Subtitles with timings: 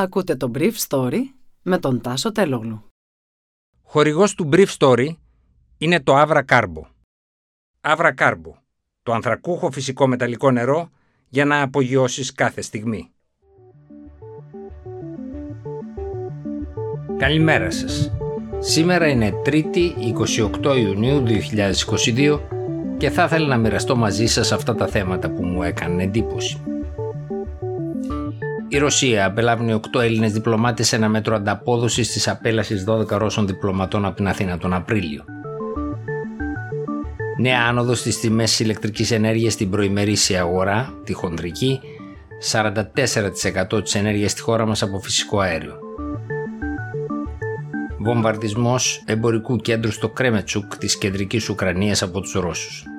[0.00, 1.18] Ακούτε το Brief Story
[1.62, 2.84] με τον Τάσο Τελόγλου.
[3.82, 5.08] Χορηγός του Brief Story
[5.78, 6.82] είναι το Avra Carbo.
[7.80, 8.52] Avra Carbo,
[9.02, 10.90] το ανθρακούχο φυσικό μεταλλικό νερό
[11.28, 13.10] για να απογειώσεις κάθε στιγμή.
[17.18, 18.12] Καλημέρα σας.
[18.58, 19.92] Σήμερα είναι 3η
[20.62, 21.22] 28 Ιουνίου
[22.16, 22.40] 2022
[22.96, 26.79] και θα ήθελα να μοιραστώ μαζί σας αυτά τα θέματα που μου έκαναν εντύπωση.
[28.72, 34.04] Η Ρωσία απελάβει 8 Έλληνες διπλωμάτες σε ένα μέτρο ανταπόδοσης της απέλασης 12 Ρώσων διπλωματών
[34.04, 35.24] από την Αθήνα τον Απρίλιο.
[37.38, 41.80] Νέα άνοδος στις τιμές ηλεκτρικής ενέργειας στην προημερήσια αγορά, τη χοντρική,
[42.38, 45.78] 44% της ενέργειας στη χώρα μας από φυσικό αέριο.
[47.98, 52.89] Βομβαρδισμός εμπορικού κέντρου στο Κρέμετσουκ της κεντρικής Ουκρανίας από τους Ρώσους.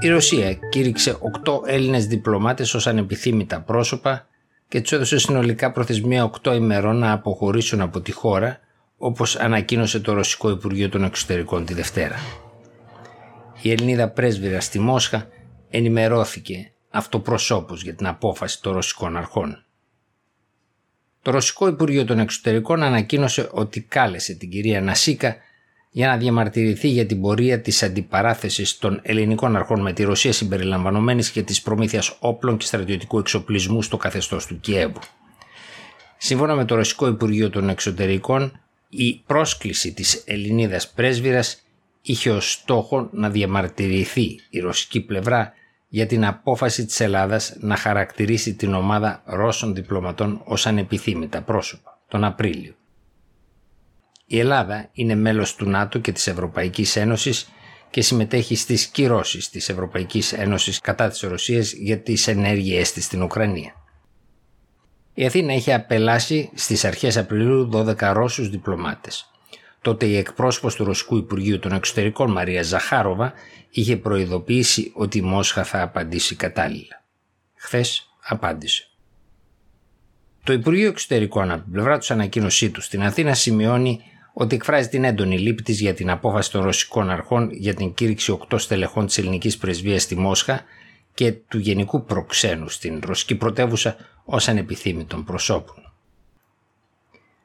[0.00, 4.26] Η Ρωσία κήρυξε 8 Έλληνες διπλωμάτες ως ανεπιθύμητα πρόσωπα
[4.68, 8.60] και τους έδωσε συνολικά προθεσμία 8 ημερών να αποχωρήσουν από τη χώρα,
[8.96, 12.16] όπως ανακοίνωσε το Ρωσικό Υπουργείο των Εξωτερικών τη Δευτέρα.
[13.62, 15.28] Η Ελληνίδα πρέσβυρα στη Μόσχα
[15.70, 19.64] ενημερώθηκε αυτοπροσώπως για την απόφαση των ρωσικών αρχών.
[21.22, 25.36] Το Ρωσικό Υπουργείο των Εξωτερικών ανακοίνωσε ότι κάλεσε την κυρία Νασίκα
[25.90, 31.30] για να διαμαρτυρηθεί για την πορεία της αντιπαράθεσης των ελληνικών αρχών με τη Ρωσία συμπεριλαμβανομένης
[31.30, 35.00] και της προμήθειας όπλων και στρατιωτικού εξοπλισμού στο καθεστώς του Κιέβου.
[36.16, 41.62] Σύμφωνα με το Ρωσικό Υπουργείο των Εξωτερικών, η πρόσκληση της Ελληνίδας πρέσβυρας
[42.02, 45.52] είχε ως στόχο να διαμαρτυρηθεί η ρωσική πλευρά
[45.88, 52.24] για την απόφαση της Ελλάδας να χαρακτηρίσει την ομάδα Ρώσων διπλωματών ως ανεπιθύμητα πρόσωπα τον
[52.24, 52.77] Απρίλιο.
[54.30, 57.48] Η Ελλάδα είναι μέλος του ΝΑΤΟ και της Ευρωπαϊκής Ένωσης
[57.90, 63.22] και συμμετέχει στις κυρώσεις της Ευρωπαϊκής Ένωσης κατά της Ρωσίας για τις ενέργειές της στην
[63.22, 63.72] Ουκρανία.
[65.14, 69.30] Η Αθήνα είχε απελάσει στις αρχές Απριλίου 12 Ρώσους διπλωμάτες.
[69.80, 73.32] Τότε η εκπρόσωπος του Ρωσικού Υπουργείου των Εξωτερικών Μαρία Ζαχάροβα
[73.70, 77.04] είχε προειδοποιήσει ότι η Μόσχα θα απαντήσει κατάλληλα.
[77.54, 78.88] Χθες απάντησε.
[80.44, 84.00] Το Υπουργείο Εξωτερικών από την πλευρά τους ανακοίνωσή τους στην Αθήνα σημειώνει
[84.40, 88.38] ότι εκφράζει την έντονη λύπη της για την απόφαση των ρωσικών αρχών για την κήρυξη
[88.50, 90.62] 8 στελεχών της ελληνικής πρεσβείας στη Μόσχα
[91.14, 95.92] και του γενικού προξένου στην ρωσική πρωτεύουσα ως ανεπιθύμητων προσώπων.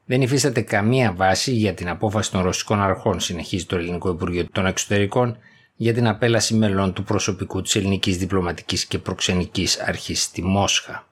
[0.04, 4.66] Δεν υφίσταται καμία βάση για την απόφαση των ρωσικών αρχών, συνεχίζει το Ελληνικό Υπουργείο των
[4.66, 5.38] Εξωτερικών,
[5.76, 11.06] για την απέλαση μελών του προσωπικού της ελληνικής διπλωματικής και προξενικής αρχής στη Μόσχα.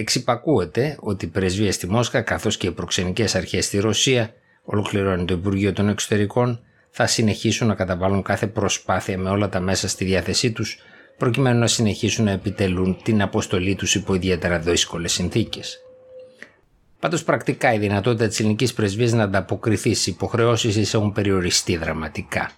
[0.00, 5.34] Εξυπακούεται ότι η πρεσβεία στη Μόσχα καθώς και οι προξενικές αρχές στη Ρωσία, ολοκληρώνει το
[5.34, 6.60] Υπουργείο των Εξωτερικών,
[6.90, 10.78] θα συνεχίσουν να καταβάλουν κάθε προσπάθεια με όλα τα μέσα στη διάθεσή τους
[11.16, 15.78] προκειμένου να συνεχίσουν να επιτελούν την αποστολή τους υπό ιδιαίτερα δύσκολες συνθήκες.
[16.98, 22.50] Πάντως, πρακτικά η δυνατότητα της ελληνικής πρεσβείας να ανταποκριθεί στις υποχρεώσεις έχουν περιοριστεί δραματικά.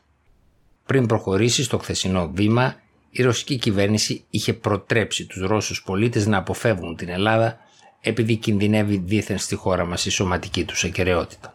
[0.86, 2.76] Πριν προχωρήσει στο χθεσινό βήμα,
[3.10, 7.58] η ρωσική κυβέρνηση είχε προτρέψει τους Ρώσους πολίτες να αποφεύγουν την Ελλάδα
[8.00, 11.54] επειδή κινδυνεύει δίθεν στη χώρα μας η σωματική τους ακαιρεότητα.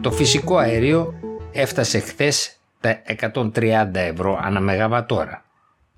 [0.00, 1.14] Το φυσικό αέριο
[1.52, 5.44] έφτασε χθες τα 130 ευρώ ανά μεγαβατόρα.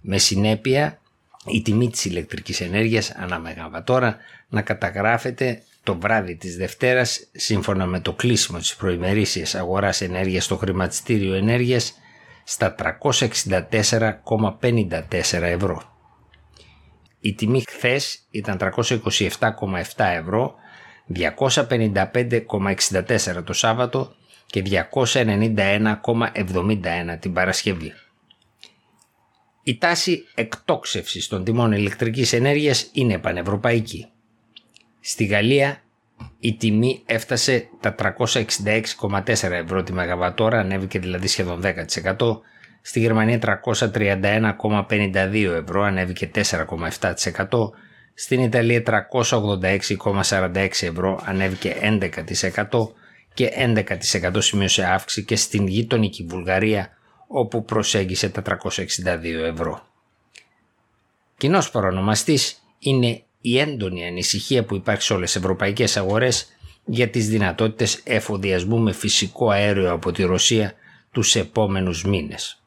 [0.01, 1.01] Με συνέπεια
[1.47, 4.17] η τιμή της ηλεκτρικής ενέργειας ανά μεγαβατόρα
[4.49, 10.57] να καταγράφεται το βράδυ της Δευτέρας, σύμφωνα με το κλείσιμο της προημερήσιας αγοράς ενέργειας στο
[10.57, 11.95] χρηματιστήριο ενέργειας,
[12.45, 15.83] στα 364,54 ευρώ.
[17.21, 20.55] Η τιμή χθες ήταν 327,7 ευρώ,
[21.07, 24.15] 255,64 το Σάββατο
[24.47, 27.93] και 291,71 την Παρασκευή.
[29.63, 34.11] Η τάση εκτόξευσης των τιμών ηλεκτρικής ενέργειας είναι πανευρωπαϊκή.
[35.09, 35.83] Στη Γαλλία
[36.39, 41.63] η τιμή έφτασε τα 366,4 ευρώ τη Μεγαβατόρα, ανέβηκε δηλαδή σχεδόν
[42.19, 42.41] 10%.
[42.83, 47.71] Στη Γερμανία 331,52 ευρώ, ανέβηκε 4,7%.
[48.15, 52.89] Στην Ιταλία 386,46 ευρώ, ανέβηκε 11%
[53.35, 53.53] και
[54.23, 56.89] 11% σημείωσε αύξηση και στην γειτονική Βουλγαρία
[57.27, 59.87] όπου προσέγγισε τα 362 ευρώ.
[61.37, 66.47] Κοινός παρονομαστής είναι η έντονη ανησυχία που υπάρχει σε όλες τις ευρωπαϊκές αγορές
[66.85, 70.75] για τις δυνατότητες εφοδιασμού με φυσικό αέριο από τη Ρωσία
[71.11, 72.63] τους επόμενους μήνες.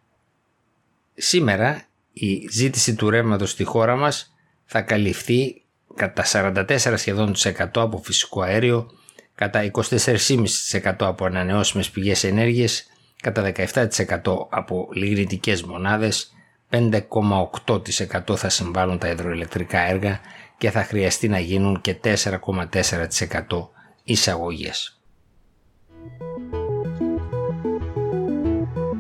[1.14, 1.84] Σήμερα
[2.14, 4.34] η ζήτηση του ρεύματος στη χώρα μας
[4.66, 5.62] θα καλυφθεί
[5.96, 7.34] κατά 44 σχεδόν
[7.76, 8.92] από φυσικό αέριο,
[9.36, 12.86] κατά 24,5% από ανανεώσιμες πηγές ενέργειας
[13.22, 16.34] κατά 17% από λιγνητικές μονάδες,
[16.70, 20.20] 5,8% θα συμβάλλουν τα υδροελεκτρικά έργα
[20.60, 23.70] και θα χρειαστεί να γίνουν και 4,4%
[24.04, 25.02] εισαγωγές.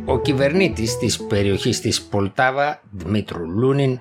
[0.05, 3.99] Ο κυβερνήτης της περιοχής της Πολτάβα, Δημήτρου Λούνιν,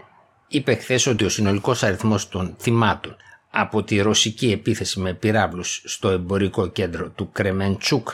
[0.48, 3.16] είπε χθες ότι ο συνολικός αριθμός των θυμάτων
[3.50, 8.08] από τη ρωσική επίθεση με πυράβλους στο εμπορικό κέντρο του Κρεμέντσουκ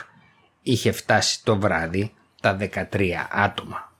[0.61, 2.57] είχε φτάσει το βράδυ τα
[2.91, 3.93] 13 άτομα.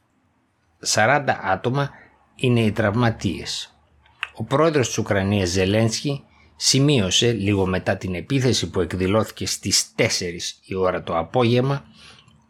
[0.86, 1.90] 40 άτομα
[2.36, 3.75] είναι οι τραυματίες.
[4.38, 6.24] Ο πρόεδρος της Ουκρανίας Ζελένσκι
[6.56, 10.04] σημείωσε λίγο μετά την επίθεση που εκδηλώθηκε στις 4
[10.66, 11.84] η ώρα το απόγευμα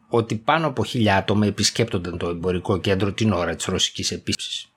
[0.10, 4.70] ότι πάνω από χιλιά άτομα επισκέπτονταν το εμπορικό κέντρο την ώρα της ρωσικής επίθεσης.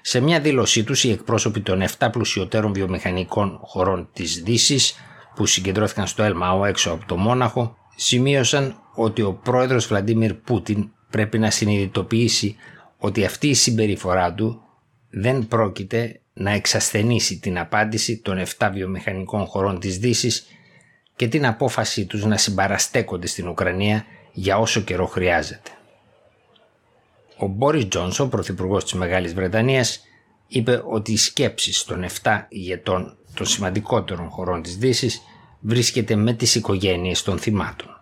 [0.00, 4.94] Σε μια δήλωσή τους οι εκπρόσωποι των 7 πλουσιωτέρων βιομηχανικών χωρών της δύσης
[5.34, 11.38] που συγκεντρώθηκαν στο Ελμαό έξω από το Μόναχο σημείωσαν ότι ο πρόεδρος Βλαντίμιρ Πούτιν πρέπει
[11.38, 12.56] να συνειδητοποιήσει
[12.98, 14.62] ότι αυτή η συμπεριφορά του
[15.14, 20.46] δεν πρόκειται να εξασθενήσει την απάντηση των 7 βιομηχανικών χωρών της δύσης
[21.16, 25.70] και την απόφασή τους να συμπαραστέκονται στην Ουκρανία για όσο καιρό χρειάζεται.
[27.36, 30.00] Ο Μπόρις Τζόνσον, πρωθυπουργός της Μεγάλης Βρετανίας,
[30.48, 35.22] είπε ότι οι σκέψεις των 7 ηγετών των σημαντικότερων χωρών της δύσης
[35.60, 38.00] βρίσκεται με τις οικογένειες των θυμάτων.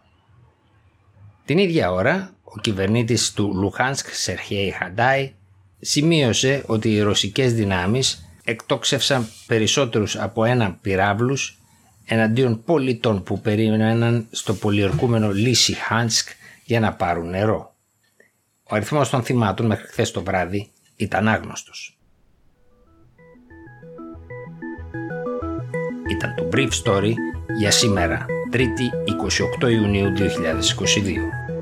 [1.44, 5.34] Την ίδια ώρα, ο κυβερνήτης του Λουχάνσκ Σερχέη Χαντάι
[5.80, 11.58] σημείωσε ότι οι ρωσικές δυνάμεις εκτόξευσαν περισσότερους από ένα πυράβλους
[12.04, 16.28] εναντίον πολιτών που περίμεναν στο πολιορκούμενο Λίσι Χάνσκ
[16.64, 17.74] για να πάρουν νερό.
[18.62, 21.98] Ο αριθμός των θυμάτων μέχρι χθες το βράδυ ήταν άγνωστος.
[26.10, 27.12] Ήταν το Brief Story
[27.58, 28.58] για σήμερα, 3η
[29.62, 31.59] 28 Ιουνίου 2022.